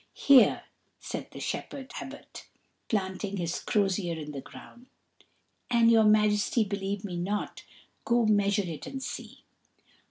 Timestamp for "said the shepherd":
0.99-1.91